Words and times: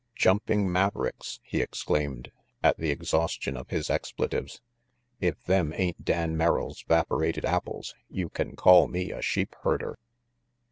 "Jumping 0.15 0.71
Mavericks!" 0.71 1.39
he 1.43 1.61
exclaimed, 1.61 2.31
at 2.63 2.75
the 2.79 2.89
exhaustion 2.89 3.55
of 3.55 3.69
his 3.69 3.87
expletives. 3.87 4.59
"If 5.19 5.43
them 5.43 5.73
ain't 5.75 6.03
Dan 6.03 6.35
Merrill's 6.35 6.81
'vaporated 6.81 7.45
apples, 7.45 7.93
you 8.09 8.27
can 8.27 8.55
call 8.55 8.87
me 8.87 9.11
a 9.11 9.21
sheep 9.21 9.55
herder." 9.61 9.99